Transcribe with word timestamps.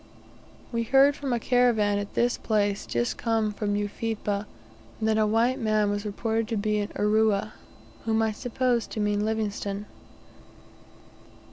We 0.71 0.81
heard 0.81 1.15
from 1.15 1.31
a 1.31 1.39
caravan 1.39 1.99
at 1.99 2.15
this 2.15 2.35
place, 2.35 2.87
just 2.87 3.19
come 3.19 3.53
from 3.53 3.75
Ufipa, 3.75 4.47
that 4.99 5.17
a 5.19 5.27
white 5.27 5.59
man 5.59 5.91
was 5.91 6.05
reported 6.07 6.47
to 6.47 6.57
be 6.57 6.79
in 6.79 6.87
"Urua," 6.97 7.51
whom 8.05 8.23
I 8.23 8.31
supposed 8.31 8.89
to 8.93 8.99
mean 8.99 9.23
Livingstone. 9.23 9.85